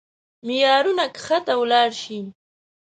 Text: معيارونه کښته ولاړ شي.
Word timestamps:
معيارونه 0.45 1.05
کښته 1.15 1.53
ولاړ 1.61 1.89
شي. 2.01 2.19